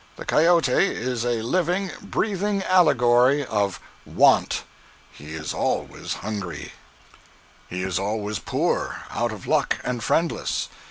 The 0.15 0.25
cayote 0.25 0.79
is 0.89 1.23
a 1.25 1.43
living, 1.43 1.91
breathing 2.01 2.63
allegory 2.63 3.45
of 3.45 3.79
Want. 4.03 4.63
He 5.11 5.35
is 5.35 5.53
always 5.53 6.13
hungry. 6.25 6.73
He 7.69 7.83
is 7.83 7.99
always 7.99 8.39
poor, 8.39 9.03
out 9.11 9.31
of 9.31 9.45
luck 9.45 9.77
and 9.83 10.03
friendless. 10.03 10.69